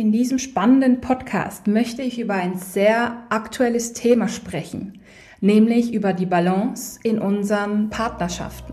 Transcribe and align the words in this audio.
In 0.00 0.12
diesem 0.12 0.38
spannenden 0.38 1.02
Podcast 1.02 1.66
möchte 1.66 2.00
ich 2.00 2.18
über 2.18 2.32
ein 2.32 2.56
sehr 2.56 3.18
aktuelles 3.28 3.92
Thema 3.92 4.28
sprechen, 4.28 4.98
nämlich 5.42 5.92
über 5.92 6.14
die 6.14 6.24
Balance 6.24 6.98
in 7.02 7.18
unseren 7.18 7.90
Partnerschaften. 7.90 8.72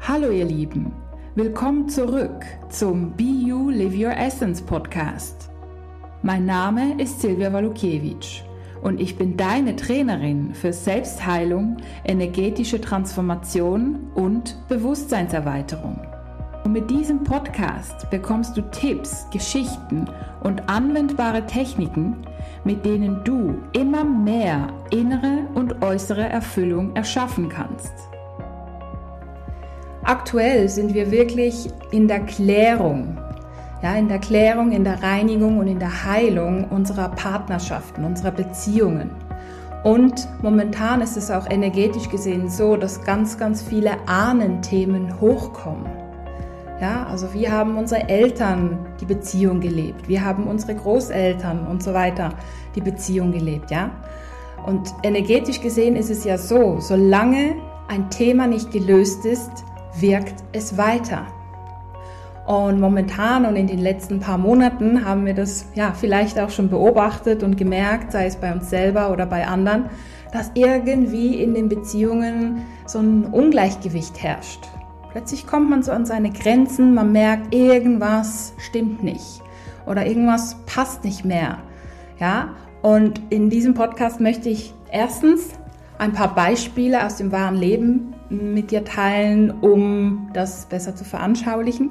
Hallo 0.00 0.32
ihr 0.32 0.46
Lieben, 0.46 0.92
willkommen 1.36 1.88
zurück 1.88 2.44
zum 2.70 3.12
Be 3.12 3.22
You 3.22 3.70
Live 3.70 3.94
Your 3.94 4.16
Essence 4.16 4.60
Podcast. 4.60 5.48
Mein 6.22 6.44
Name 6.44 7.00
ist 7.00 7.20
Silvia 7.20 7.52
Walukiewicz 7.52 8.42
und 8.82 9.00
ich 9.00 9.16
bin 9.16 9.36
deine 9.36 9.76
Trainerin 9.76 10.54
für 10.54 10.72
Selbstheilung, 10.72 11.76
energetische 12.04 12.80
Transformation 12.80 14.10
und 14.16 14.56
Bewusstseinserweiterung. 14.66 16.13
Und 16.64 16.72
mit 16.72 16.90
diesem 16.90 17.22
Podcast 17.22 18.08
bekommst 18.08 18.56
du 18.56 18.62
Tipps, 18.70 19.26
Geschichten 19.30 20.06
und 20.42 20.66
anwendbare 20.66 21.44
Techniken, 21.46 22.16
mit 22.64 22.86
denen 22.86 23.22
du 23.22 23.58
immer 23.72 24.02
mehr 24.02 24.68
innere 24.90 25.46
und 25.54 25.82
äußere 25.82 26.26
Erfüllung 26.26 26.96
erschaffen 26.96 27.50
kannst. 27.50 27.92
Aktuell 30.04 30.70
sind 30.70 30.94
wir 30.94 31.10
wirklich 31.10 31.68
in 31.90 32.08
der 32.08 32.20
Klärung, 32.20 33.18
ja, 33.82 33.94
in 33.96 34.08
der 34.08 34.18
Klärung, 34.18 34.72
in 34.72 34.84
der 34.84 35.02
Reinigung 35.02 35.58
und 35.58 35.68
in 35.68 35.78
der 35.78 36.04
Heilung 36.06 36.64
unserer 36.70 37.10
Partnerschaften, 37.10 38.04
unserer 38.04 38.30
Beziehungen. 38.30 39.10
Und 39.82 40.26
momentan 40.40 41.02
ist 41.02 41.18
es 41.18 41.30
auch 41.30 41.50
energetisch 41.50 42.08
gesehen 42.08 42.48
so, 42.48 42.76
dass 42.76 43.04
ganz, 43.04 43.36
ganz 43.36 43.60
viele 43.62 43.92
Ahnenthemen 44.06 45.20
hochkommen. 45.20 46.03
Ja, 46.84 47.06
also 47.06 47.32
wie 47.32 47.48
haben 47.48 47.78
unsere 47.78 48.10
Eltern 48.10 48.78
die 49.00 49.06
Beziehung 49.06 49.58
gelebt? 49.60 50.06
Wie 50.06 50.20
haben 50.20 50.46
unsere 50.46 50.74
Großeltern 50.74 51.66
und 51.66 51.82
so 51.82 51.94
weiter 51.94 52.34
die 52.74 52.82
Beziehung 52.82 53.32
gelebt? 53.32 53.70
Ja, 53.70 53.90
und 54.66 54.92
energetisch 55.02 55.62
gesehen 55.62 55.96
ist 55.96 56.10
es 56.10 56.24
ja 56.24 56.36
so, 56.36 56.80
solange 56.80 57.54
ein 57.88 58.10
Thema 58.10 58.46
nicht 58.46 58.70
gelöst 58.70 59.24
ist, 59.24 59.50
wirkt 59.98 60.44
es 60.52 60.76
weiter. 60.76 61.22
Und 62.46 62.80
momentan 62.80 63.46
und 63.46 63.56
in 63.56 63.66
den 63.66 63.78
letzten 63.78 64.20
paar 64.20 64.36
Monaten 64.36 65.06
haben 65.06 65.24
wir 65.24 65.32
das 65.32 65.64
ja 65.74 65.94
vielleicht 65.98 66.38
auch 66.38 66.50
schon 66.50 66.68
beobachtet 66.68 67.42
und 67.42 67.56
gemerkt, 67.56 68.12
sei 68.12 68.26
es 68.26 68.36
bei 68.36 68.52
uns 68.52 68.68
selber 68.68 69.10
oder 69.10 69.24
bei 69.24 69.46
anderen, 69.46 69.88
dass 70.34 70.50
irgendwie 70.52 71.42
in 71.42 71.54
den 71.54 71.70
Beziehungen 71.70 72.66
so 72.84 72.98
ein 72.98 73.24
Ungleichgewicht 73.24 74.22
herrscht. 74.22 74.68
Plötzlich 75.14 75.46
kommt 75.46 75.70
man 75.70 75.84
so 75.84 75.92
an 75.92 76.06
seine 76.06 76.32
Grenzen, 76.32 76.92
man 76.92 77.12
merkt, 77.12 77.54
irgendwas 77.54 78.52
stimmt 78.58 79.04
nicht 79.04 79.42
oder 79.86 80.04
irgendwas 80.04 80.56
passt 80.66 81.04
nicht 81.04 81.24
mehr. 81.24 81.58
Ja, 82.18 82.56
und 82.82 83.22
in 83.30 83.48
diesem 83.48 83.74
Podcast 83.74 84.18
möchte 84.18 84.48
ich 84.48 84.74
erstens 84.90 85.50
ein 85.98 86.14
paar 86.14 86.34
Beispiele 86.34 87.06
aus 87.06 87.14
dem 87.14 87.30
wahren 87.30 87.54
Leben 87.54 88.14
mit 88.28 88.72
dir 88.72 88.84
teilen, 88.84 89.52
um 89.52 90.30
das 90.32 90.66
besser 90.66 90.96
zu 90.96 91.04
veranschaulichen. 91.04 91.90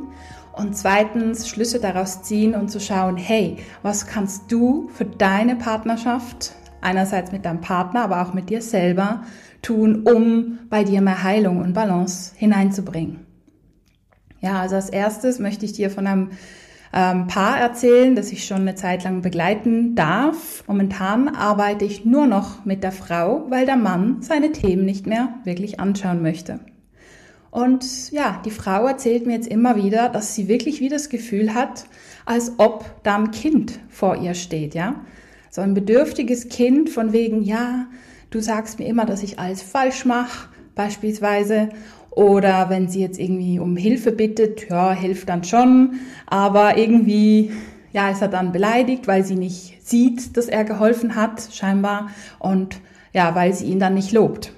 Und 0.51 0.75
zweitens 0.75 1.47
Schlüsse 1.47 1.79
daraus 1.79 2.23
ziehen 2.23 2.53
und 2.53 2.71
zu 2.71 2.81
schauen, 2.81 3.15
hey, 3.15 3.55
was 3.83 4.05
kannst 4.05 4.51
du 4.51 4.89
für 4.93 5.05
deine 5.05 5.55
Partnerschaft, 5.55 6.51
einerseits 6.83 7.31
mit 7.31 7.45
deinem 7.45 7.61
Partner, 7.61 8.03
aber 8.03 8.21
auch 8.21 8.33
mit 8.33 8.49
dir 8.49 8.61
selber, 8.61 9.23
tun, 9.61 10.03
um 10.03 10.59
bei 10.69 10.83
dir 10.83 11.01
mehr 11.01 11.23
Heilung 11.23 11.59
und 11.59 11.73
Balance 11.73 12.33
hineinzubringen. 12.35 13.25
Ja, 14.41 14.59
also 14.59 14.75
als 14.75 14.89
erstes 14.89 15.39
möchte 15.39 15.65
ich 15.65 15.73
dir 15.73 15.89
von 15.89 16.05
einem 16.05 16.31
ähm, 16.93 17.27
Paar 17.27 17.57
erzählen, 17.57 18.15
das 18.15 18.31
ich 18.31 18.45
schon 18.45 18.61
eine 18.61 18.75
Zeit 18.75 19.03
lang 19.03 19.21
begleiten 19.21 19.95
darf. 19.95 20.63
Momentan 20.67 21.29
arbeite 21.29 21.85
ich 21.85 22.05
nur 22.05 22.27
noch 22.27 22.65
mit 22.65 22.83
der 22.83 22.91
Frau, 22.91 23.45
weil 23.49 23.65
der 23.65 23.77
Mann 23.77 24.21
seine 24.21 24.51
Themen 24.51 24.85
nicht 24.85 25.07
mehr 25.07 25.29
wirklich 25.43 25.79
anschauen 25.79 26.21
möchte. 26.21 26.59
Und 27.49 28.11
ja, 28.11 28.41
die 28.45 28.51
Frau 28.51 28.85
erzählt 28.85 29.25
mir 29.25 29.33
jetzt 29.33 29.47
immer 29.47 29.75
wieder, 29.75 30.09
dass 30.09 30.35
sie 30.35 30.47
wirklich 30.47 30.79
wie 30.81 30.89
das 30.89 31.09
Gefühl 31.09 31.53
hat, 31.53 31.85
als 32.25 32.53
ob 32.57 32.85
da 33.03 33.15
ein 33.15 33.31
Kind 33.31 33.79
vor 33.89 34.17
ihr 34.17 34.33
steht, 34.33 34.75
ja. 34.75 34.95
So 35.53 35.61
ein 35.61 35.75
bedürftiges 35.75 36.49
Kind 36.49 36.89
von 36.89 37.13
wegen, 37.13 37.43
ja, 37.43 37.85
du 38.31 38.39
sagst 38.39 38.79
mir 38.79 38.87
immer, 38.87 39.05
dass 39.05 39.21
ich 39.21 39.37
alles 39.37 39.61
falsch 39.61 40.03
mache, 40.03 40.49
beispielsweise. 40.73 41.69
Oder 42.09 42.71
wenn 42.71 42.87
sie 42.87 43.01
jetzt 43.01 43.19
irgendwie 43.19 43.59
um 43.59 43.77
Hilfe 43.77 44.11
bittet, 44.11 44.67
ja, 44.71 44.93
hilft 44.93 45.29
dann 45.29 45.43
schon. 45.43 45.99
Aber 46.25 46.79
irgendwie, 46.79 47.51
ja, 47.91 48.09
ist 48.09 48.23
er 48.23 48.29
dann 48.29 48.51
beleidigt, 48.51 49.07
weil 49.07 49.23
sie 49.23 49.35
nicht 49.35 49.87
sieht, 49.87 50.37
dass 50.37 50.47
er 50.47 50.63
geholfen 50.63 51.13
hat, 51.13 51.49
scheinbar. 51.51 52.09
Und 52.39 52.79
ja, 53.13 53.35
weil 53.35 53.53
sie 53.53 53.67
ihn 53.67 53.79
dann 53.79 53.93
nicht 53.93 54.11
lobt. 54.11 54.53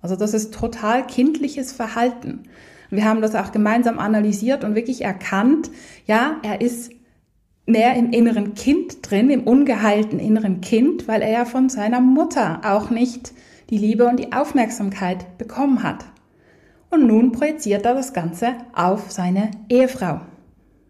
Also 0.00 0.16
das 0.16 0.32
ist 0.32 0.54
total 0.54 1.06
kindliches 1.06 1.70
Verhalten. 1.70 2.44
Wir 2.88 3.04
haben 3.04 3.20
das 3.20 3.34
auch 3.34 3.52
gemeinsam 3.52 3.98
analysiert 3.98 4.64
und 4.64 4.74
wirklich 4.74 5.02
erkannt, 5.02 5.70
ja, 6.06 6.38
er 6.42 6.62
ist 6.62 6.93
mehr 7.66 7.94
im 7.96 8.10
inneren 8.10 8.54
Kind 8.54 9.10
drin, 9.10 9.30
im 9.30 9.44
ungeheilten 9.44 10.18
inneren 10.18 10.60
Kind, 10.60 11.08
weil 11.08 11.22
er 11.22 11.30
ja 11.30 11.44
von 11.44 11.68
seiner 11.68 12.00
Mutter 12.00 12.60
auch 12.64 12.90
nicht 12.90 13.32
die 13.70 13.78
Liebe 13.78 14.06
und 14.06 14.18
die 14.18 14.32
Aufmerksamkeit 14.32 15.38
bekommen 15.38 15.82
hat. 15.82 16.04
Und 16.90 17.06
nun 17.06 17.32
projiziert 17.32 17.86
er 17.86 17.94
das 17.94 18.12
Ganze 18.12 18.54
auf 18.74 19.10
seine 19.10 19.50
Ehefrau. 19.68 20.20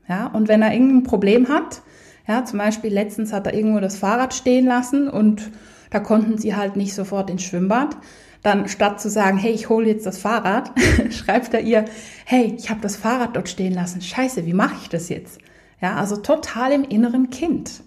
Ja, 0.09 0.27
und 0.27 0.49
wenn 0.49 0.61
er 0.63 0.73
irgendein 0.73 1.05
Problem 1.05 1.49
hat, 1.49 1.83
ja, 2.27 2.45
zum 2.45 2.59
Beispiel 2.59 2.93
letztens 2.93 3.33
hat 3.33 3.47
er 3.47 3.55
irgendwo 3.55 3.81
das 3.81 3.97
Fahrrad 3.97 4.35
stehen 4.35 4.67
lassen 4.67 5.09
und 5.09 5.51
da 5.91 6.01
konnten 6.01 6.39
sie 6.39 6.57
halt 6.57 6.77
nicht 6.77 6.95
sofort 6.95 7.31
ins 7.31 7.43
Schwimmbad, 7.43 7.97
dann 8.43 8.69
statt 8.69 9.01
zu 9.01 9.09
sagen, 9.09 9.39
hey, 9.39 9.53
ich 9.53 9.69
hole 9.69 9.87
jetzt 9.87 10.05
das 10.05 10.19
Fahrrad, 10.19 10.73
schreibt 11.11 11.55
er 11.55 11.61
ihr, 11.61 11.87
hey, 12.27 12.55
ich 12.59 12.69
habe 12.69 12.81
das 12.81 12.97
Fahrrad 12.97 13.37
dort 13.37 13.49
stehen 13.49 13.73
lassen. 13.73 14.03
Scheiße, 14.03 14.45
wie 14.45 14.53
mache 14.53 14.75
ich 14.83 14.89
das 14.89 15.09
jetzt? 15.09 15.39
Ja, 15.81 15.97
also 15.97 16.17
total 16.17 16.73
im 16.73 16.85
inneren 16.85 17.31
Kind. 17.31 17.83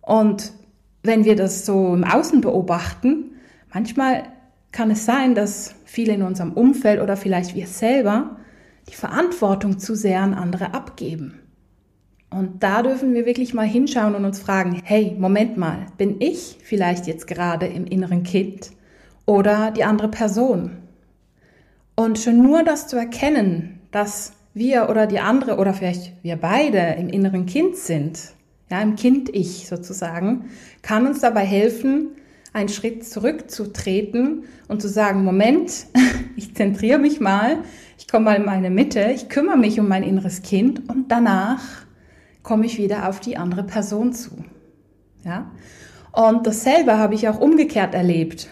Und 0.00 0.52
wenn 1.02 1.24
wir 1.24 1.36
das 1.36 1.66
so 1.66 1.94
im 1.94 2.04
Außen 2.04 2.40
beobachten, 2.40 3.36
manchmal 3.72 4.24
kann 4.72 4.90
es 4.90 5.06
sein, 5.06 5.34
dass 5.34 5.74
viele 5.84 6.14
in 6.14 6.22
unserem 6.22 6.52
Umfeld 6.52 7.00
oder 7.00 7.16
vielleicht 7.16 7.54
wir 7.54 7.66
selber 7.66 8.36
die 8.88 8.94
Verantwortung 8.94 9.78
zu 9.78 9.94
sehr 9.94 10.20
an 10.20 10.34
andere 10.34 10.74
abgeben. 10.74 11.40
Und 12.30 12.62
da 12.62 12.82
dürfen 12.82 13.14
wir 13.14 13.24
wirklich 13.24 13.54
mal 13.54 13.66
hinschauen 13.66 14.14
und 14.14 14.24
uns 14.24 14.40
fragen, 14.40 14.80
hey, 14.84 15.16
Moment 15.18 15.56
mal, 15.56 15.86
bin 15.96 16.16
ich 16.20 16.58
vielleicht 16.62 17.06
jetzt 17.06 17.26
gerade 17.26 17.66
im 17.66 17.86
inneren 17.86 18.24
Kind 18.24 18.72
oder 19.24 19.70
die 19.70 19.84
andere 19.84 20.08
Person? 20.08 20.72
Und 21.94 22.18
schon 22.18 22.42
nur 22.42 22.62
das 22.62 22.88
zu 22.88 22.96
erkennen, 22.96 23.80
dass 23.90 24.32
wir 24.56 24.88
oder 24.88 25.06
die 25.06 25.20
andere 25.20 25.58
oder 25.58 25.74
vielleicht 25.74 26.14
wir 26.22 26.36
beide 26.36 26.78
im 26.98 27.10
inneren 27.10 27.44
Kind 27.44 27.76
sind, 27.76 28.32
ja, 28.70 28.80
im 28.80 28.96
Kind-Ich 28.96 29.68
sozusagen, 29.68 30.46
kann 30.80 31.06
uns 31.06 31.20
dabei 31.20 31.44
helfen, 31.44 32.08
einen 32.54 32.70
Schritt 32.70 33.06
zurückzutreten 33.06 34.44
und 34.66 34.80
zu 34.80 34.88
sagen, 34.88 35.24
Moment, 35.24 35.86
ich 36.36 36.54
zentriere 36.54 36.98
mich 36.98 37.20
mal, 37.20 37.58
ich 37.98 38.08
komme 38.08 38.24
mal 38.24 38.36
in 38.36 38.46
meine 38.46 38.70
Mitte, 38.70 39.10
ich 39.14 39.28
kümmere 39.28 39.58
mich 39.58 39.78
um 39.78 39.88
mein 39.88 40.02
inneres 40.02 40.40
Kind 40.40 40.88
und 40.88 41.12
danach 41.12 41.60
komme 42.42 42.64
ich 42.64 42.78
wieder 42.78 43.10
auf 43.10 43.20
die 43.20 43.36
andere 43.36 43.62
Person 43.62 44.14
zu. 44.14 44.38
Ja? 45.22 45.50
Und 46.12 46.46
dasselbe 46.46 46.96
habe 46.96 47.14
ich 47.14 47.28
auch 47.28 47.40
umgekehrt 47.40 47.94
erlebt, 47.94 48.48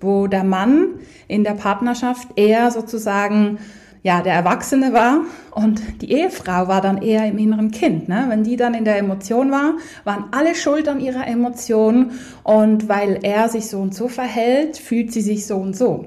wo 0.00 0.26
der 0.26 0.44
Mann 0.44 0.94
in 1.26 1.44
der 1.44 1.52
Partnerschaft 1.52 2.28
eher 2.36 2.70
sozusagen 2.70 3.58
ja, 4.02 4.22
der 4.22 4.34
Erwachsene 4.34 4.92
war 4.92 5.22
und 5.50 6.02
die 6.02 6.12
Ehefrau 6.12 6.68
war 6.68 6.80
dann 6.80 7.02
eher 7.02 7.26
im 7.26 7.38
inneren 7.38 7.70
Kind. 7.70 8.08
Ne? 8.08 8.26
Wenn 8.28 8.44
die 8.44 8.56
dann 8.56 8.74
in 8.74 8.84
der 8.84 8.98
Emotion 8.98 9.50
war, 9.50 9.74
waren 10.04 10.26
alle 10.30 10.54
schuld 10.54 10.88
an 10.88 11.00
ihrer 11.00 11.26
Emotion 11.26 12.12
und 12.44 12.88
weil 12.88 13.20
er 13.22 13.48
sich 13.48 13.68
so 13.68 13.80
und 13.80 13.94
so 13.94 14.08
verhält, 14.08 14.76
fühlt 14.76 15.12
sie 15.12 15.22
sich 15.22 15.46
so 15.46 15.56
und 15.56 15.76
so. 15.76 16.06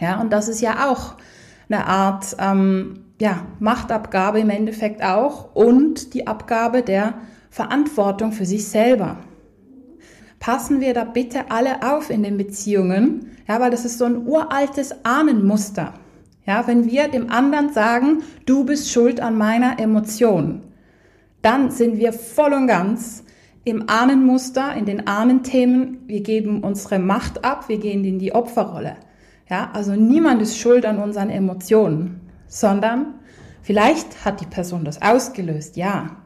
Ja, 0.00 0.20
und 0.20 0.32
das 0.32 0.48
ist 0.48 0.60
ja 0.60 0.90
auch 0.90 1.14
eine 1.68 1.86
Art 1.86 2.36
ähm, 2.38 3.04
ja, 3.20 3.46
Machtabgabe 3.58 4.40
im 4.40 4.50
Endeffekt 4.50 5.02
auch 5.02 5.54
und 5.54 6.14
die 6.14 6.26
Abgabe 6.26 6.82
der 6.82 7.14
Verantwortung 7.50 8.32
für 8.32 8.46
sich 8.46 8.66
selber. 8.66 9.18
Passen 10.38 10.80
wir 10.80 10.94
da 10.94 11.04
bitte 11.04 11.50
alle 11.50 11.82
auf 11.82 12.08
in 12.08 12.22
den 12.22 12.38
Beziehungen, 12.38 13.36
ja, 13.46 13.60
weil 13.60 13.70
das 13.70 13.84
ist 13.84 13.98
so 13.98 14.06
ein 14.06 14.26
uraltes 14.26 15.04
Ahnenmuster. 15.04 15.92
Ja, 16.46 16.66
wenn 16.66 16.90
wir 16.90 17.08
dem 17.08 17.30
anderen 17.30 17.72
sagen, 17.72 18.22
du 18.46 18.64
bist 18.64 18.90
schuld 18.90 19.20
an 19.20 19.36
meiner 19.36 19.78
Emotion, 19.78 20.62
dann 21.42 21.70
sind 21.70 21.98
wir 21.98 22.12
voll 22.12 22.52
und 22.52 22.66
ganz 22.66 23.24
im 23.64 23.88
Ahnenmuster, 23.88 24.74
in 24.74 24.86
den 24.86 25.06
Ahnenthemen. 25.06 25.98
Wir 26.06 26.22
geben 26.22 26.62
unsere 26.62 26.98
Macht 26.98 27.44
ab, 27.44 27.68
wir 27.68 27.78
gehen 27.78 28.04
in 28.04 28.18
die 28.18 28.34
Opferrolle. 28.34 28.96
Ja, 29.48 29.70
also 29.72 29.92
niemand 29.92 30.40
ist 30.42 30.58
schuld 30.58 30.86
an 30.86 30.98
unseren 30.98 31.28
Emotionen, 31.28 32.20
sondern 32.46 33.14
vielleicht 33.62 34.24
hat 34.24 34.40
die 34.40 34.46
Person 34.46 34.84
das 34.84 35.02
ausgelöst, 35.02 35.76
ja. 35.76 36.16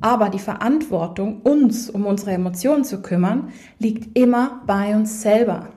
Aber 0.00 0.28
die 0.28 0.40
Verantwortung, 0.40 1.40
uns 1.42 1.88
um 1.88 2.04
unsere 2.04 2.32
Emotionen 2.32 2.84
zu 2.84 3.00
kümmern, 3.00 3.50
liegt 3.78 4.18
immer 4.18 4.60
bei 4.66 4.94
uns 4.96 5.22
selber. 5.22 5.68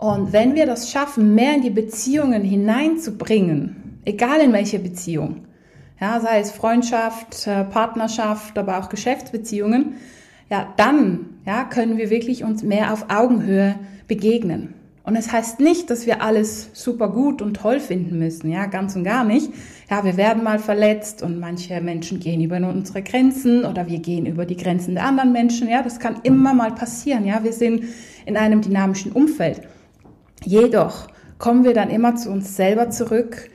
Und 0.00 0.32
wenn 0.32 0.54
wir 0.54 0.64
das 0.64 0.90
schaffen, 0.90 1.34
mehr 1.34 1.56
in 1.56 1.60
die 1.60 1.68
Beziehungen 1.68 2.42
hineinzubringen, 2.42 4.00
egal 4.06 4.40
in 4.40 4.50
welche 4.50 4.78
Beziehung, 4.78 5.44
ja, 6.00 6.18
sei 6.20 6.40
es 6.40 6.52
Freundschaft, 6.52 7.46
äh, 7.46 7.64
Partnerschaft, 7.64 8.56
aber 8.56 8.78
auch 8.78 8.88
Geschäftsbeziehungen, 8.88 9.96
ja, 10.48 10.72
dann, 10.78 11.26
ja, 11.44 11.64
können 11.64 11.98
wir 11.98 12.08
wirklich 12.08 12.44
uns 12.44 12.62
mehr 12.62 12.94
auf 12.94 13.10
Augenhöhe 13.10 13.74
begegnen. 14.08 14.72
Und 15.04 15.16
es 15.16 15.30
heißt 15.30 15.60
nicht, 15.60 15.90
dass 15.90 16.06
wir 16.06 16.22
alles 16.22 16.70
super 16.72 17.10
gut 17.10 17.42
und 17.42 17.58
toll 17.58 17.78
finden 17.78 18.18
müssen, 18.18 18.50
ja, 18.50 18.64
ganz 18.64 18.96
und 18.96 19.04
gar 19.04 19.24
nicht. 19.24 19.52
Ja, 19.90 20.02
wir 20.02 20.16
werden 20.16 20.42
mal 20.42 20.60
verletzt 20.60 21.22
und 21.22 21.38
manche 21.38 21.78
Menschen 21.82 22.20
gehen 22.20 22.40
über 22.40 22.56
unsere 22.56 23.02
Grenzen 23.02 23.66
oder 23.66 23.86
wir 23.86 23.98
gehen 23.98 24.24
über 24.24 24.46
die 24.46 24.56
Grenzen 24.56 24.94
der 24.94 25.04
anderen 25.04 25.32
Menschen, 25.32 25.68
ja, 25.68 25.82
das 25.82 26.00
kann 26.00 26.20
immer 26.22 26.54
mal 26.54 26.74
passieren, 26.74 27.26
ja, 27.26 27.44
wir 27.44 27.52
sind 27.52 27.84
in 28.24 28.38
einem 28.38 28.62
dynamischen 28.62 29.12
Umfeld. 29.12 29.60
Jedoch 30.44 31.08
kommen 31.38 31.64
wir 31.64 31.74
dann 31.74 31.90
immer 31.90 32.16
zu 32.16 32.30
uns 32.30 32.56
selber 32.56 32.90
zurück, 32.90 33.50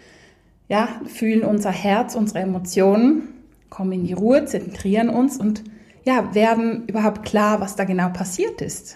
ja, 0.67 0.87
fühlen 1.05 1.43
unser 1.43 1.71
Herz, 1.71 2.15
unsere 2.15 2.39
Emotionen, 2.39 3.29
kommen 3.69 3.91
in 3.91 4.03
die 4.05 4.13
Ruhe, 4.13 4.45
zentrieren 4.45 5.09
uns 5.09 5.37
und 5.37 5.63
ja, 6.03 6.33
werden 6.33 6.85
überhaupt 6.87 7.23
klar, 7.23 7.59
was 7.61 7.75
da 7.75 7.83
genau 7.83 8.09
passiert 8.09 8.61
ist. 8.61 8.95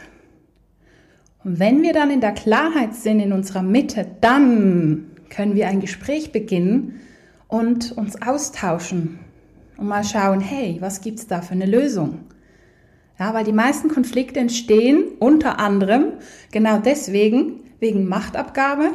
Und 1.44 1.60
wenn 1.60 1.82
wir 1.82 1.94
dann 1.94 2.12
in 2.12 2.22
der 2.22 2.34
Klarheit 2.34 2.96
sind, 2.96 3.20
in 3.20 3.34
unserer 3.34 3.64
Mitte, 3.64 4.06
dann 4.22 5.12
können 5.30 5.56
wir 5.56 5.68
ein 5.68 5.80
Gespräch 5.80 6.32
beginnen 6.32 7.00
und 7.48 7.92
uns 7.94 8.22
austauschen 8.22 9.20
und 9.78 9.88
mal 9.88 10.04
schauen, 10.04 10.42
hey, 10.42 10.78
was 10.82 11.02
gibt's 11.02 11.28
da 11.28 11.42
für 11.42 11.54
eine 11.54 11.66
Lösung? 11.66 12.20
Ja, 13.18 13.34
weil 13.34 13.44
die 13.44 13.54
meisten 13.54 13.90
Konflikte 13.90 14.40
entstehen 14.40 15.04
unter 15.20 15.60
anderem 15.60 16.14
genau 16.52 16.80
deswegen, 16.80 17.60
wegen 17.80 18.08
Machtabgabe, 18.08 18.92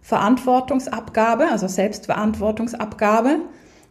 Verantwortungsabgabe, 0.00 1.48
also 1.50 1.68
Selbstverantwortungsabgabe 1.68 3.40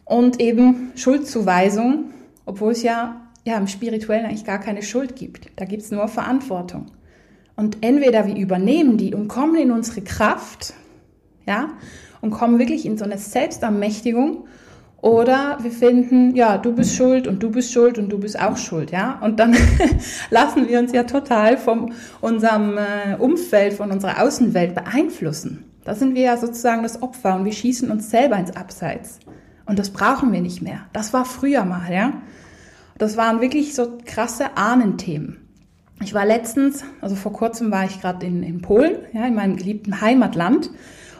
und 0.04 0.40
eben 0.40 0.92
Schuldzuweisung, 0.96 2.10
obwohl 2.46 2.72
es 2.72 2.82
ja, 2.82 3.28
ja 3.44 3.56
im 3.58 3.66
Spirituellen 3.66 4.26
eigentlich 4.26 4.44
gar 4.44 4.58
keine 4.58 4.82
Schuld 4.82 5.16
gibt. 5.16 5.50
Da 5.56 5.64
gibt's 5.64 5.90
nur 5.90 6.08
Verantwortung. 6.08 6.86
Und 7.56 7.78
entweder 7.80 8.26
wir 8.26 8.36
übernehmen 8.36 8.96
die 8.96 9.14
und 9.14 9.28
kommen 9.28 9.56
in 9.56 9.70
unsere 9.70 10.00
Kraft, 10.02 10.74
ja, 11.46 11.70
und 12.20 12.30
kommen 12.30 12.58
wirklich 12.58 12.86
in 12.86 12.98
so 12.98 13.04
eine 13.04 13.18
Selbstermächtigung, 13.18 14.46
oder 15.00 15.58
wir 15.62 15.70
finden, 15.70 16.34
ja, 16.34 16.58
du 16.58 16.72
bist 16.72 16.96
schuld 16.96 17.28
und 17.28 17.40
du 17.42 17.50
bist 17.50 17.72
schuld 17.72 17.98
und 17.98 18.08
du 18.10 18.18
bist 18.18 18.38
auch 18.40 18.56
schuld, 18.56 18.90
ja. 18.90 19.18
Und 19.22 19.38
dann 19.38 19.56
lassen 20.30 20.68
wir 20.68 20.80
uns 20.80 20.92
ja 20.92 21.04
total 21.04 21.56
von 21.56 21.92
unserem 22.20 22.76
äh, 22.78 23.14
Umfeld, 23.16 23.74
von 23.74 23.92
unserer 23.92 24.22
Außenwelt 24.22 24.74
beeinflussen. 24.74 25.64
Da 25.84 25.94
sind 25.94 26.16
wir 26.16 26.22
ja 26.22 26.36
sozusagen 26.36 26.82
das 26.82 27.00
Opfer 27.00 27.36
und 27.36 27.44
wir 27.44 27.52
schießen 27.52 27.90
uns 27.90 28.10
selber 28.10 28.36
ins 28.36 28.56
Abseits. 28.56 29.20
Und 29.66 29.78
das 29.78 29.90
brauchen 29.90 30.32
wir 30.32 30.40
nicht 30.40 30.62
mehr. 30.62 30.80
Das 30.92 31.12
war 31.12 31.24
früher 31.24 31.64
mal, 31.64 31.92
ja. 31.92 32.14
Das 32.98 33.16
waren 33.16 33.40
wirklich 33.40 33.74
so 33.76 33.98
krasse 34.04 34.56
Ahnenthemen. 34.56 35.36
Ich 36.02 36.14
war 36.14 36.26
letztens, 36.26 36.84
also 37.00 37.14
vor 37.14 37.32
kurzem 37.32 37.70
war 37.70 37.84
ich 37.84 38.00
gerade 38.00 38.26
in, 38.26 38.42
in 38.42 38.60
Polen, 38.62 38.96
ja, 39.12 39.26
in 39.26 39.34
meinem 39.34 39.56
geliebten 39.56 40.00
Heimatland. 40.00 40.70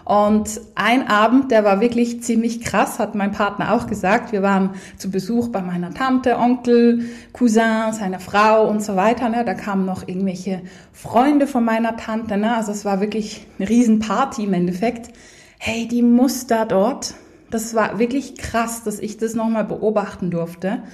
Und 0.09 0.63
ein 0.75 1.07
Abend, 1.07 1.51
der 1.51 1.65
war 1.65 1.83
wirklich 1.83 2.23
ziemlich 2.23 2.63
krass, 2.63 2.99
hat 2.99 3.15
mein 3.15 3.31
Partner 3.31 3.75
auch 3.75 3.87
gesagt. 3.87 4.33
Wir 4.33 4.41
waren 4.41 4.71
zu 4.97 5.11
Besuch 5.11 5.49
bei 5.49 5.61
meiner 5.61 5.93
Tante, 5.93 6.39
Onkel, 6.39 7.11
Cousin, 7.35 7.93
seiner 7.93 8.19
Frau 8.19 8.67
und 8.71 8.83
so 8.83 8.97
weiter. 8.97 9.29
Ne? 9.29 9.45
Da 9.45 9.53
kamen 9.53 9.85
noch 9.85 10.09
irgendwelche 10.09 10.63
Freunde 10.95 11.47
von 11.47 11.63
meiner 11.63 11.99
Tante. 11.99 12.39
Ne? 12.39 12.57
Also 12.57 12.73
es 12.73 12.87
war 12.87 13.03
wirklich 13.03 13.47
eine 13.59 13.69
Riesenparty 13.69 14.45
im 14.45 14.55
Endeffekt. 14.55 15.15
Hey, 15.59 15.87
die 15.87 16.01
Muster 16.01 16.65
dort, 16.65 17.13
das 17.51 17.75
war 17.75 17.99
wirklich 17.99 18.39
krass, 18.39 18.85
dass 18.85 19.01
ich 19.01 19.19
das 19.19 19.35
nochmal 19.35 19.65
beobachten 19.65 20.31
durfte. 20.31 20.85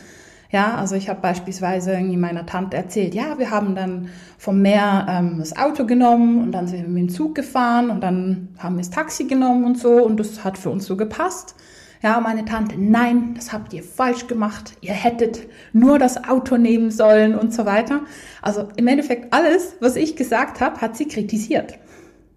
Ja, 0.50 0.76
also 0.76 0.94
ich 0.94 1.08
habe 1.08 1.20
beispielsweise 1.20 1.92
irgendwie 1.92 2.16
meiner 2.16 2.46
Tante 2.46 2.76
erzählt, 2.76 3.14
ja, 3.14 3.38
wir 3.38 3.50
haben 3.50 3.74
dann 3.74 4.08
vom 4.38 4.62
Meer 4.62 5.06
ähm, 5.08 5.38
das 5.38 5.56
Auto 5.56 5.84
genommen 5.84 6.42
und 6.42 6.52
dann 6.52 6.68
sind 6.68 6.82
wir 6.82 6.88
mit 6.88 7.02
dem 7.02 7.08
Zug 7.08 7.34
gefahren 7.34 7.90
und 7.90 8.02
dann 8.02 8.48
haben 8.58 8.76
wir 8.76 8.82
das 8.82 8.90
Taxi 8.90 9.24
genommen 9.24 9.64
und 9.64 9.78
so 9.78 10.04
und 10.04 10.18
das 10.20 10.44
hat 10.44 10.58
für 10.58 10.70
uns 10.70 10.86
so 10.86 10.96
gepasst. 10.96 11.56
Ja, 12.04 12.20
meine 12.20 12.44
Tante, 12.44 12.76
nein, 12.78 13.32
das 13.34 13.52
habt 13.54 13.72
ihr 13.72 13.82
falsch 13.82 14.26
gemacht. 14.26 14.74
Ihr 14.82 14.92
hättet 14.92 15.46
nur 15.72 15.98
das 15.98 16.22
Auto 16.28 16.58
nehmen 16.58 16.90
sollen 16.90 17.34
und 17.34 17.54
so 17.54 17.64
weiter. 17.64 18.02
Also 18.42 18.68
im 18.76 18.86
Endeffekt 18.88 19.32
alles, 19.32 19.76
was 19.80 19.96
ich 19.96 20.14
gesagt 20.14 20.60
habe, 20.60 20.82
hat 20.82 20.98
sie 20.98 21.08
kritisiert. 21.08 21.78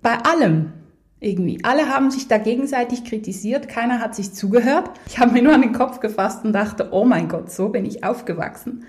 Bei 0.02 0.20
allem. 0.20 0.72
Irgendwie. 1.20 1.64
Alle 1.64 1.90
haben 1.90 2.12
sich 2.12 2.28
da 2.28 2.38
gegenseitig 2.38 3.04
kritisiert, 3.04 3.68
keiner 3.68 4.00
hat 4.00 4.14
sich 4.14 4.34
zugehört. 4.34 4.92
Ich 5.08 5.18
habe 5.18 5.32
mir 5.32 5.42
nur 5.42 5.54
an 5.54 5.64
den 5.64 5.74
Kopf 5.74 6.00
gefasst 6.00 6.46
und 6.46 6.54
dachte, 6.54 6.90
oh 6.92 7.06
mein 7.06 7.28
Gott, 7.28 7.52
so 7.52 7.70
bin 7.70 7.86
ich 7.86 8.04
aufgewachsen. 8.04 8.86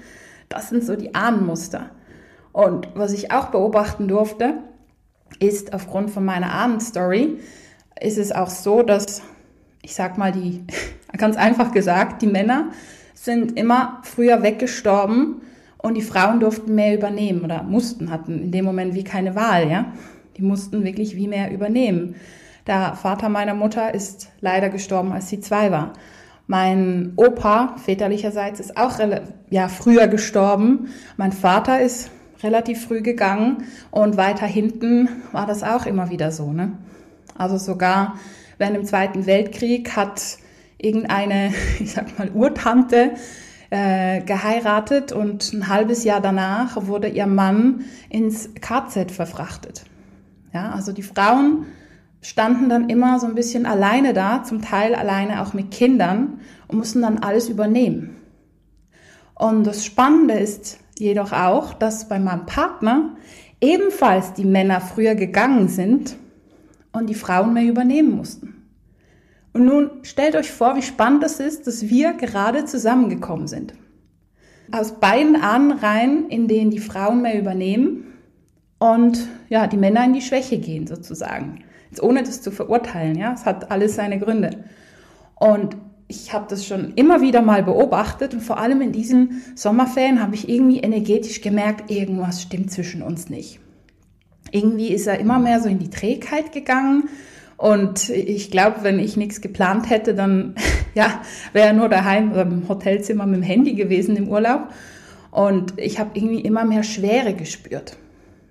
Das 0.51 0.69
sind 0.69 0.85
so 0.85 0.95
die 0.95 1.15
Ahnenmuster. 1.15 1.91
Und 2.53 2.89
was 2.95 3.13
ich 3.13 3.33
auch 3.33 3.47
beobachten 3.47 4.09
durfte, 4.09 4.59
ist 5.39 5.73
aufgrund 5.73 6.11
von 6.11 6.25
meiner 6.25 6.53
Ahnenstory, 6.53 7.39
ist 8.01 8.19
es 8.19 8.33
auch 8.33 8.51
so, 8.51 8.83
dass, 8.83 9.23
ich 9.83 9.95
sag 9.95 10.19
mal, 10.19 10.33
die, 10.33 10.65
ganz 11.17 11.37
einfach 11.37 11.73
gesagt, 11.73 12.21
die 12.21 12.27
Männer 12.27 12.71
sind 13.15 13.59
immer 13.59 14.01
früher 14.03 14.43
weggestorben 14.43 15.43
und 15.79 15.95
die 15.95 16.03
Frauen 16.03 16.41
durften 16.41 16.75
mehr 16.75 16.95
übernehmen 16.95 17.45
oder 17.45 17.63
mussten, 17.63 18.11
hatten 18.11 18.43
in 18.43 18.53
dem 18.53 18.65
Moment 18.65 18.95
wie 18.95 19.05
keine 19.05 19.35
Wahl, 19.35 19.71
ja. 19.71 19.93
Die 20.39 20.43
mussten 20.43 20.85
wirklich 20.85 21.17
wie 21.17 21.29
mehr 21.29 21.51
übernehmen. 21.51 22.15
Der 22.67 22.95
Vater 22.95 23.29
meiner 23.29 23.55
Mutter 23.55 23.93
ist 23.93 24.31
leider 24.41 24.69
gestorben, 24.69 25.13
als 25.13 25.29
sie 25.29 25.41
zwei 25.41 25.71
war. 25.71 25.95
Mein 26.47 27.13
Opa 27.17 27.77
väterlicherseits 27.85 28.61
ist 28.61 28.77
auch 28.77 28.99
ja, 29.51 29.69
früher 29.69 30.07
gestorben. 30.07 30.89
Mein 31.17 31.33
Vater 31.33 31.81
ist 31.81 32.11
relativ 32.43 32.87
früh 32.87 33.03
gegangen 33.03 33.65
und 33.91 34.17
weiter 34.17 34.47
hinten 34.47 35.09
war 35.33 35.47
das 35.47 35.63
auch 35.63 35.87
immer 35.87 36.11
wieder 36.11 36.31
so. 36.31 36.53
Ne? 36.53 36.73
Also 37.37 37.59
sogar 37.59 38.15
während 38.59 38.77
dem 38.77 38.85
Zweiten 38.85 39.27
Weltkrieg 39.27 39.97
hat 39.97 40.39
irgendeine, 40.79 41.53
ich 41.81 41.93
sag 41.93 42.19
mal, 42.19 42.31
Urtante 42.31 43.13
äh, 43.71 44.23
geheiratet 44.23 45.13
und 45.13 45.53
ein 45.53 45.69
halbes 45.69 46.05
Jahr 46.05 46.21
danach 46.21 46.87
wurde 46.87 47.09
ihr 47.09 47.27
Mann 47.27 47.85
ins 48.09 48.51
KZ 48.61 49.11
verfrachtet. 49.11 49.85
Ja, 50.53 50.71
also 50.71 50.93
die 50.93 51.03
Frauen 51.03 51.67
standen 52.21 52.69
dann 52.69 52.89
immer 52.89 53.21
so 53.21 53.27
ein 53.27 53.35
bisschen 53.35 53.67
alleine 53.67 54.13
da, 54.13 54.43
zum 54.43 54.63
Teil 54.63 54.95
alleine 54.95 55.43
auch 55.43 55.53
mit 55.55 55.71
Kindern 55.71 56.41
und 56.67 56.79
mussten 56.79 57.03
dann 57.03 57.19
alles 57.19 57.49
übernehmen. 57.49 58.17
Und 59.35 59.65
das 59.65 59.85
Spannende 59.85 60.35
ist 60.35 60.79
jedoch 60.99 61.33
auch, 61.33 61.75
dass 61.75 62.09
bei 62.09 62.19
meinem 62.19 62.47
Partner 62.47 63.17
ebenfalls 63.61 64.33
die 64.33 64.45
Männer 64.45 64.81
früher 64.81 65.15
gegangen 65.15 65.69
sind 65.69 66.17
und 66.93 67.09
die 67.09 67.15
Frauen 67.15 67.53
mehr 67.53 67.65
übernehmen 67.65 68.17
mussten. 68.17 68.55
Und 69.53 69.65
nun 69.65 69.91
stellt 70.03 70.35
euch 70.35 70.51
vor, 70.51 70.77
wie 70.77 70.83
spannend 70.83 71.23
es 71.25 71.41
ist, 71.41 71.67
dass 71.67 71.89
wir 71.89 72.13
gerade 72.15 72.65
zusammengekommen 72.65 73.49
sind. 73.49 73.75
Aus 74.71 75.01
beiden 75.01 75.37
Ahnenreihen, 75.37 76.29
in 76.29 76.49
denen 76.49 76.71
die 76.71 76.79
Frauen 76.79 77.23
mehr 77.23 77.39
übernehmen 77.39 78.08
und 78.79 79.29
ja, 79.49 79.67
die 79.67 79.77
Männer 79.77 80.05
in 80.05 80.13
die 80.13 80.23
Schwäche 80.23 80.59
gehen 80.59 80.87
sozusagen. 80.87 81.65
Jetzt 81.91 82.03
ohne 82.03 82.23
das 82.23 82.43
zu 82.43 82.51
verurteilen, 82.51 83.17
ja, 83.19 83.33
es 83.33 83.45
hat 83.45 83.71
alles 83.71 83.95
seine 83.95 84.19
Gründe. 84.19 84.65
Und 85.35 85.77
ich 86.09 86.33
habe 86.33 86.47
das 86.49 86.67
schon 86.67 86.95
immer 86.95 87.21
wieder 87.21 87.43
mal 87.43 87.63
beobachtet 87.63 88.33
und 88.33 88.41
vor 88.41 88.59
allem 88.59 88.81
in 88.81 88.93
diesen 88.93 89.43
Sommerferien 89.55 90.23
habe 90.23 90.35
ich 90.35 90.49
irgendwie 90.49 90.81
energetisch 90.81 91.43
gemerkt, 91.43 91.91
irgendwas 91.91 92.43
stimmt 92.43 92.71
zwischen 92.71 93.03
uns 93.03 93.29
nicht. 93.29 93.61
Irgendwie 94.51 94.89
ist 94.89 95.07
er 95.07 95.21
immer 95.21 95.39
mehr 95.39 95.61
so 95.61 95.69
in 95.69 95.79
die 95.79 95.91
Trägheit 95.91 96.53
gegangen 96.53 97.11
und 97.59 98.09
ich 98.09 98.51
glaube, 98.51 98.79
wenn 98.83 98.99
ich 98.99 99.19
nichts 99.19 99.43
geplant 99.43 99.91
hätte, 99.91 100.15
dann 100.15 100.55
ja, 100.95 101.21
wäre 101.53 101.69
er 101.69 101.73
nur 101.75 101.91
daheim 101.91 102.33
oder 102.33 102.43
im 102.43 102.67
Hotelzimmer 102.69 103.27
mit 103.27 103.41
dem 103.41 103.43
Handy 103.43 103.75
gewesen 103.75 104.17
im 104.17 104.29
Urlaub 104.29 104.69
und 105.31 105.75
ich 105.77 106.01
habe 106.01 106.11
irgendwie 106.15 106.41
immer 106.41 106.65
mehr 106.65 106.85
Schwere 106.85 107.35
gespürt. 107.35 107.99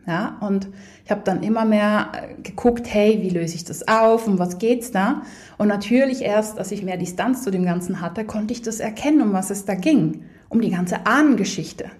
Ja, 0.07 0.37
und 0.39 0.69
ich 1.03 1.11
habe 1.11 1.21
dann 1.25 1.43
immer 1.43 1.65
mehr 1.65 2.11
äh, 2.13 2.41
geguckt, 2.41 2.87
hey, 2.89 3.19
wie 3.21 3.29
löse 3.29 3.55
ich 3.55 3.65
das 3.65 3.89
auf, 3.89 4.25
um 4.25 4.39
was 4.39 4.57
geht's 4.57 4.91
da? 4.91 5.23
Und 5.57 5.67
natürlich 5.67 6.21
erst, 6.21 6.57
als 6.57 6.71
ich 6.71 6.81
mehr 6.81 6.95
Distanz 6.95 7.43
zu 7.43 7.51
dem 7.51 7.65
Ganzen 7.65 7.99
hatte, 7.99 8.23
konnte 8.23 8.53
ich 8.53 8.61
das 8.61 8.79
erkennen, 8.79 9.21
um 9.21 9.33
was 9.33 9.49
es 9.49 9.65
da 9.65 9.75
ging, 9.75 10.23
um 10.47 10.61
die 10.61 10.71
ganze 10.71 11.05
Ahnengeschichte. 11.05 11.91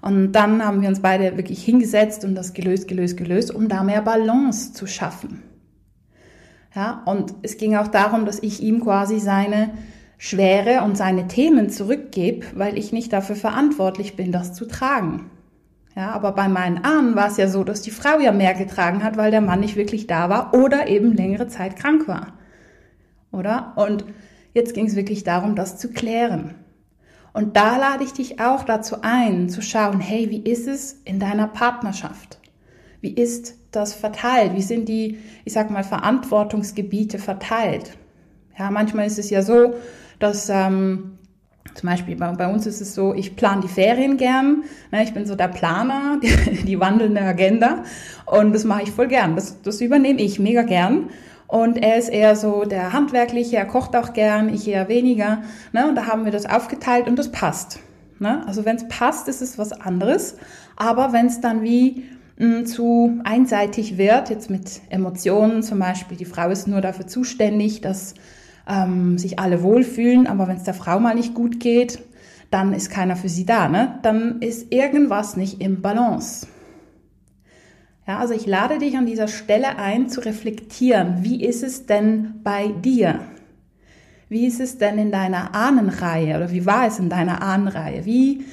Und 0.00 0.30
dann 0.32 0.64
haben 0.64 0.80
wir 0.80 0.88
uns 0.88 1.00
beide 1.00 1.36
wirklich 1.36 1.64
hingesetzt 1.64 2.24
und 2.24 2.36
das 2.36 2.52
gelöst, 2.52 2.86
gelöst, 2.86 3.16
gelöst, 3.16 3.52
um 3.52 3.68
da 3.68 3.82
mehr 3.82 4.02
Balance 4.02 4.72
zu 4.72 4.86
schaffen. 4.86 5.42
Ja, 6.74 7.02
und 7.04 7.34
es 7.42 7.56
ging 7.56 7.74
auch 7.74 7.88
darum, 7.88 8.26
dass 8.26 8.38
ich 8.38 8.62
ihm 8.62 8.80
quasi 8.80 9.18
seine 9.18 9.70
Schwere 10.18 10.84
und 10.84 10.96
seine 10.96 11.26
Themen 11.26 11.68
zurückgebe, 11.68 12.46
weil 12.54 12.78
ich 12.78 12.92
nicht 12.92 13.12
dafür 13.12 13.34
verantwortlich 13.34 14.14
bin, 14.14 14.30
das 14.30 14.54
zu 14.54 14.66
tragen. 14.66 15.30
Ja, 15.96 16.12
aber 16.12 16.32
bei 16.32 16.48
meinen 16.48 16.84
Ahnen 16.84 17.16
war 17.16 17.28
es 17.28 17.36
ja 17.36 17.48
so, 17.48 17.64
dass 17.64 17.82
die 17.82 17.90
Frau 17.90 18.20
ja 18.20 18.32
mehr 18.32 18.54
getragen 18.54 19.02
hat, 19.02 19.16
weil 19.16 19.30
der 19.30 19.40
Mann 19.40 19.60
nicht 19.60 19.76
wirklich 19.76 20.06
da 20.06 20.28
war 20.28 20.54
oder 20.54 20.86
eben 20.88 21.14
längere 21.14 21.48
Zeit 21.48 21.76
krank 21.76 22.06
war. 22.06 22.34
Oder? 23.32 23.72
Und 23.76 24.04
jetzt 24.54 24.74
ging 24.74 24.86
es 24.86 24.96
wirklich 24.96 25.24
darum, 25.24 25.56
das 25.56 25.78
zu 25.78 25.90
klären. 25.90 26.54
Und 27.32 27.56
da 27.56 27.76
lade 27.76 28.04
ich 28.04 28.12
dich 28.12 28.40
auch 28.40 28.64
dazu 28.64 29.02
ein, 29.02 29.48
zu 29.48 29.62
schauen, 29.62 30.00
hey, 30.00 30.30
wie 30.30 30.42
ist 30.42 30.66
es 30.66 31.00
in 31.04 31.20
deiner 31.20 31.46
Partnerschaft? 31.46 32.40
Wie 33.00 33.12
ist 33.12 33.54
das 33.70 33.94
verteilt? 33.94 34.54
Wie 34.54 34.62
sind 34.62 34.88
die, 34.88 35.18
ich 35.44 35.52
sag 35.52 35.70
mal, 35.70 35.84
Verantwortungsgebiete 35.84 37.18
verteilt? 37.18 37.96
Ja, 38.58 38.70
manchmal 38.70 39.06
ist 39.06 39.18
es 39.18 39.30
ja 39.30 39.42
so, 39.42 39.74
dass 40.18 40.48
ähm, 40.50 41.18
zum 41.74 41.88
Beispiel 41.88 42.16
bei, 42.16 42.30
bei, 42.32 42.46
uns 42.46 42.66
ist 42.66 42.80
es 42.80 42.94
so, 42.94 43.14
ich 43.14 43.36
plane 43.36 43.62
die 43.62 43.68
Ferien 43.68 44.16
gern. 44.16 44.64
Ne, 44.90 45.02
ich 45.02 45.14
bin 45.14 45.26
so 45.26 45.34
der 45.34 45.48
Planer, 45.48 46.18
die, 46.22 46.64
die 46.64 46.80
wandelnde 46.80 47.20
Agenda. 47.22 47.84
Und 48.26 48.52
das 48.54 48.64
mache 48.64 48.82
ich 48.82 48.90
voll 48.90 49.08
gern. 49.08 49.34
Das, 49.34 49.60
das 49.62 49.80
übernehme 49.80 50.20
ich 50.20 50.38
mega 50.38 50.62
gern. 50.62 51.10
Und 51.46 51.82
er 51.82 51.96
ist 51.96 52.08
eher 52.08 52.36
so 52.36 52.64
der 52.64 52.92
Handwerkliche, 52.92 53.56
er 53.56 53.64
kocht 53.64 53.96
auch 53.96 54.12
gern, 54.12 54.54
ich 54.54 54.68
eher 54.68 54.88
weniger. 54.88 55.42
Ne? 55.72 55.88
Und 55.88 55.96
da 55.96 56.06
haben 56.06 56.24
wir 56.24 56.30
das 56.30 56.46
aufgeteilt 56.46 57.08
und 57.08 57.18
das 57.18 57.32
passt. 57.32 57.80
Ne? 58.20 58.46
Also 58.46 58.64
wenn 58.64 58.76
es 58.76 58.86
passt, 58.86 59.26
ist 59.26 59.42
es 59.42 59.58
was 59.58 59.72
anderes. 59.72 60.36
Aber 60.76 61.12
wenn 61.12 61.26
es 61.26 61.40
dann 61.40 61.62
wie 61.62 62.04
mh, 62.36 62.66
zu 62.66 63.18
einseitig 63.24 63.98
wird, 63.98 64.30
jetzt 64.30 64.48
mit 64.48 64.80
Emotionen 64.90 65.64
zum 65.64 65.80
Beispiel, 65.80 66.16
die 66.16 66.24
Frau 66.24 66.50
ist 66.50 66.68
nur 66.68 66.80
dafür 66.80 67.08
zuständig, 67.08 67.80
dass 67.80 68.14
ähm, 68.70 69.18
sich 69.18 69.38
alle 69.38 69.62
wohlfühlen, 69.62 70.26
aber 70.26 70.46
wenn 70.48 70.56
es 70.56 70.64
der 70.64 70.74
Frau 70.74 71.00
mal 71.00 71.14
nicht 71.14 71.34
gut 71.34 71.60
geht, 71.60 71.98
dann 72.50 72.72
ist 72.72 72.90
keiner 72.90 73.16
für 73.16 73.28
sie 73.28 73.46
da, 73.46 73.68
ne? 73.68 73.98
Dann 74.02 74.40
ist 74.40 74.72
irgendwas 74.72 75.36
nicht 75.36 75.60
im 75.60 75.82
Balance. 75.82 76.46
Ja, 78.06 78.18
also 78.18 78.34
ich 78.34 78.46
lade 78.46 78.78
dich 78.78 78.96
an 78.96 79.06
dieser 79.06 79.28
Stelle 79.28 79.78
ein 79.78 80.08
zu 80.08 80.20
reflektieren, 80.24 81.18
wie 81.20 81.44
ist 81.44 81.62
es 81.62 81.86
denn 81.86 82.40
bei 82.42 82.68
dir? 82.68 83.20
Wie 84.28 84.46
ist 84.46 84.60
es 84.60 84.78
denn 84.78 84.98
in 84.98 85.10
deiner 85.10 85.54
Ahnenreihe 85.54 86.36
oder 86.36 86.50
wie 86.52 86.66
war 86.66 86.86
es 86.86 86.98
in 86.98 87.08
deiner 87.08 87.42
Ahnenreihe? 87.42 88.04
Wie 88.04 88.44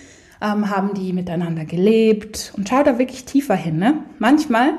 ähm, 0.42 0.70
haben 0.70 0.94
die 0.96 1.14
miteinander 1.14 1.66
gelebt? 1.66 2.54
Und 2.58 2.70
schau 2.70 2.84
da 2.84 2.98
wirklich 2.98 3.26
tiefer 3.26 3.56
hin. 3.56 3.78
Ne? 3.78 4.04
Manchmal 4.18 4.74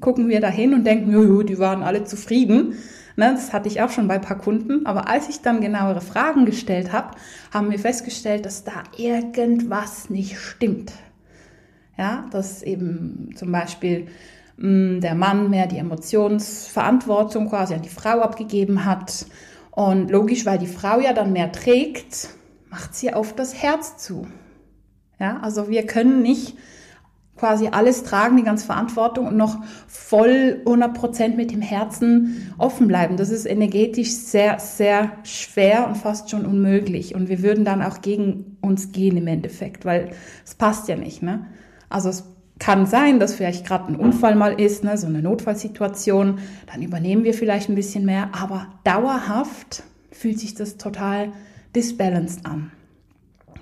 gucken 0.00 0.28
wir 0.28 0.40
da 0.40 0.48
hin 0.48 0.72
und 0.72 0.84
denken, 0.84 1.12
jojo, 1.12 1.42
die 1.42 1.58
waren 1.58 1.82
alle 1.82 2.04
zufrieden. 2.04 2.74
Ne, 3.16 3.32
das 3.34 3.52
hatte 3.52 3.68
ich 3.68 3.82
auch 3.82 3.90
schon 3.90 4.08
bei 4.08 4.14
ein 4.14 4.20
paar 4.20 4.38
Kunden. 4.38 4.86
Aber 4.86 5.08
als 5.08 5.28
ich 5.28 5.40
dann 5.40 5.60
genauere 5.60 6.00
Fragen 6.00 6.46
gestellt 6.46 6.92
habe, 6.92 7.16
haben 7.52 7.70
wir 7.70 7.78
festgestellt, 7.78 8.46
dass 8.46 8.64
da 8.64 8.82
irgendwas 8.96 10.10
nicht 10.10 10.38
stimmt. 10.38 10.92
Ja, 11.98 12.26
dass 12.30 12.62
eben 12.62 13.30
zum 13.36 13.52
Beispiel 13.52 14.06
mh, 14.56 14.68
mm, 14.68 15.00
der 15.00 15.14
Mann 15.14 15.50
mehr 15.50 15.66
die 15.66 15.78
Emotionsverantwortung 15.78 17.48
quasi 17.48 17.74
an 17.74 17.82
die 17.82 17.88
Frau 17.88 18.20
abgegeben 18.20 18.84
hat. 18.84 19.26
Und 19.70 20.10
logisch, 20.10 20.46
weil 20.46 20.58
die 20.58 20.66
Frau 20.66 21.00
ja 21.00 21.12
dann 21.12 21.32
mehr 21.32 21.52
trägt, 21.52 22.30
macht 22.70 22.94
sie 22.94 23.12
auf 23.12 23.34
das 23.34 23.54
Herz 23.54 23.96
zu. 23.96 24.26
Ja, 25.18 25.38
also 25.42 25.68
wir 25.68 25.86
können 25.86 26.22
nicht 26.22 26.56
quasi 27.40 27.68
alles 27.72 28.04
tragen, 28.04 28.36
die 28.36 28.42
ganze 28.42 28.66
Verantwortung 28.66 29.26
und 29.26 29.36
noch 29.36 29.56
voll 29.88 30.60
100% 30.66 31.36
mit 31.36 31.50
dem 31.50 31.62
Herzen 31.62 32.52
offen 32.58 32.86
bleiben. 32.86 33.16
Das 33.16 33.30
ist 33.30 33.46
energetisch 33.46 34.12
sehr, 34.12 34.58
sehr 34.58 35.12
schwer 35.24 35.88
und 35.88 35.96
fast 35.96 36.30
schon 36.30 36.44
unmöglich. 36.44 37.14
Und 37.14 37.30
wir 37.30 37.42
würden 37.42 37.64
dann 37.64 37.82
auch 37.82 38.02
gegen 38.02 38.58
uns 38.60 38.92
gehen 38.92 39.16
im 39.16 39.26
Endeffekt, 39.26 39.86
weil 39.86 40.10
es 40.44 40.54
passt 40.54 40.86
ja 40.88 40.96
nicht. 40.96 41.22
Ne? 41.22 41.46
Also 41.88 42.10
es 42.10 42.24
kann 42.58 42.84
sein, 42.84 43.18
dass 43.18 43.34
vielleicht 43.34 43.66
gerade 43.66 43.90
ein 43.90 43.96
Unfall 43.96 44.34
mal 44.34 44.60
ist, 44.60 44.84
ne, 44.84 44.98
so 44.98 45.06
eine 45.06 45.22
Notfallsituation, 45.22 46.40
dann 46.70 46.82
übernehmen 46.82 47.24
wir 47.24 47.32
vielleicht 47.32 47.70
ein 47.70 47.74
bisschen 47.74 48.04
mehr, 48.04 48.28
aber 48.32 48.66
dauerhaft 48.84 49.82
fühlt 50.12 50.38
sich 50.38 50.54
das 50.54 50.76
total 50.76 51.32
disbalanced 51.74 52.44
an. 52.44 52.70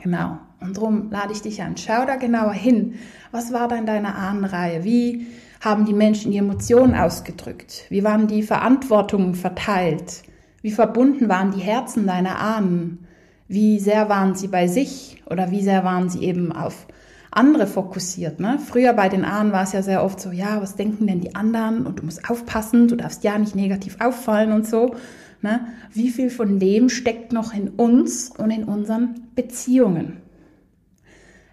Genau. 0.03 0.39
Und 0.61 0.77
darum 0.77 1.11
lade 1.11 1.33
ich 1.33 1.43
dich 1.43 1.63
an. 1.63 1.77
Schau 1.77 2.05
da 2.05 2.17
genauer 2.17 2.53
hin. 2.53 2.95
Was 3.31 3.53
war 3.53 3.69
da 3.69 3.77
in 3.77 3.87
deiner 3.87 4.17
Ahnenreihe? 4.17 4.85
Wie 4.85 5.27
haben 5.61 5.85
die 5.85 5.93
Menschen 5.93 6.33
die 6.33 6.39
Emotionen 6.39 6.95
ausgedrückt? 6.95 7.85
Wie 7.89 8.05
waren 8.05 8.27
die 8.27 8.43
Verantwortungen 8.43 9.35
verteilt? 9.35 10.23
Wie 10.63 10.71
verbunden 10.71 11.29
waren 11.29 11.53
die 11.53 11.61
Herzen 11.61 12.07
deiner 12.07 12.41
Ahnen? 12.41 13.07
Wie 13.47 13.79
sehr 13.79 14.09
waren 14.09 14.35
sie 14.35 14.49
bei 14.49 14.67
sich 14.67 15.23
oder 15.27 15.51
wie 15.51 15.63
sehr 15.63 15.85
waren 15.85 16.11
sie 16.11 16.23
eben 16.23 16.53
auf 16.53 16.87
andere 17.31 17.67
fokussiert? 17.67 18.41
Ne? 18.41 18.59
Früher 18.59 18.93
bei 18.93 19.09
den 19.09 19.25
Ahnen 19.25 19.53
war 19.53 19.63
es 19.63 19.73
ja 19.73 19.83
sehr 19.83 20.05
oft 20.05 20.21
so, 20.21 20.31
ja, 20.31 20.61
was 20.61 20.77
denken 20.77 21.07
denn 21.07 21.21
die 21.21 21.35
anderen? 21.35 21.87
Und 21.87 22.01
du 22.01 22.05
musst 22.05 22.29
aufpassen, 22.29 22.89
du 22.89 22.97
darfst 22.97 23.25
ja 23.25 23.39
nicht 23.39 23.55
negativ 23.55 23.97
auffallen 24.01 24.53
und 24.53 24.67
so. 24.67 24.95
Ne? 25.41 25.61
Wie 25.93 26.11
viel 26.11 26.31
von 26.31 26.59
dem 26.59 26.89
steckt 26.89 27.33
noch 27.33 27.55
in 27.55 27.69
uns 27.69 28.31
und 28.37 28.51
in 28.51 28.65
unseren 28.65 29.29
Beziehungen? 29.35 30.19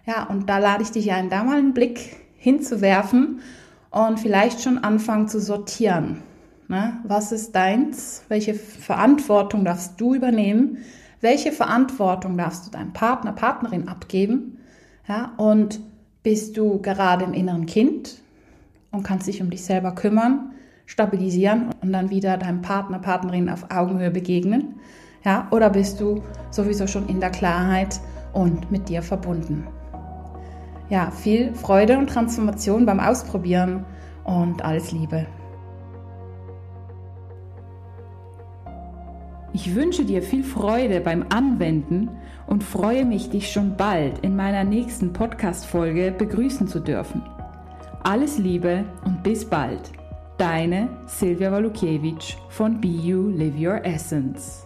Ja, 0.06 0.24
und 0.24 0.48
da 0.48 0.58
lade 0.58 0.82
ich 0.82 0.90
dich 0.90 1.12
ein, 1.12 1.28
da 1.28 1.42
mal 1.44 1.58
einen 1.58 1.74
Blick 1.74 2.16
hinzuwerfen 2.36 3.40
und 3.90 4.20
vielleicht 4.20 4.62
schon 4.62 4.78
anfangen 4.78 5.28
zu 5.28 5.40
sortieren. 5.40 6.22
Ne? 6.68 6.98
Was 7.04 7.32
ist 7.32 7.54
deins? 7.54 8.24
Welche 8.28 8.54
Verantwortung 8.54 9.64
darfst 9.64 10.00
du 10.00 10.14
übernehmen? 10.14 10.78
Welche 11.20 11.50
Verantwortung 11.50 12.36
darfst 12.36 12.66
du 12.66 12.70
deinem 12.70 12.92
Partner, 12.92 13.32
Partnerin 13.32 13.88
abgeben? 13.88 14.58
Ja, 15.08 15.32
und 15.36 15.80
bist 16.22 16.56
du 16.56 16.80
gerade 16.80 17.24
im 17.24 17.32
inneren 17.32 17.66
Kind 17.66 18.16
und 18.90 19.02
kannst 19.02 19.26
dich 19.26 19.42
um 19.42 19.50
dich 19.50 19.64
selber 19.64 19.92
kümmern? 19.92 20.52
stabilisieren 20.86 21.70
und 21.82 21.92
dann 21.92 22.10
wieder 22.10 22.38
deinem 22.38 22.62
Partner, 22.62 22.98
Partnerin 22.98 23.50
auf 23.50 23.70
Augenhöhe 23.70 24.10
begegnen? 24.10 24.76
Ja, 25.24 25.48
oder 25.50 25.70
bist 25.70 26.00
du 26.00 26.22
sowieso 26.50 26.86
schon 26.86 27.08
in 27.08 27.20
der 27.20 27.30
Klarheit 27.30 28.00
und 28.32 28.70
mit 28.70 28.88
dir 28.88 29.02
verbunden? 29.02 29.66
Ja, 30.88 31.10
viel 31.10 31.54
Freude 31.54 31.98
und 31.98 32.08
Transformation 32.08 32.86
beim 32.86 33.00
Ausprobieren 33.00 33.84
und 34.24 34.64
alles 34.64 34.92
Liebe. 34.92 35.26
Ich 39.52 39.74
wünsche 39.74 40.04
dir 40.04 40.22
viel 40.22 40.44
Freude 40.44 41.00
beim 41.00 41.24
Anwenden 41.30 42.10
und 42.46 42.62
freue 42.62 43.04
mich, 43.04 43.30
dich 43.30 43.50
schon 43.50 43.76
bald 43.76 44.18
in 44.20 44.36
meiner 44.36 44.64
nächsten 44.64 45.12
Podcast-Folge 45.12 46.12
begrüßen 46.12 46.68
zu 46.68 46.78
dürfen. 46.78 47.22
Alles 48.02 48.38
Liebe 48.38 48.84
und 49.04 49.22
bis 49.22 49.44
bald. 49.44 49.90
Deine 50.36 50.88
Silvia 51.06 51.50
Walukiewicz 51.50 52.36
von 52.50 52.80
Be 52.80 52.88
You 52.88 53.30
Live 53.30 53.58
Your 53.58 53.84
Essence. 53.84 54.65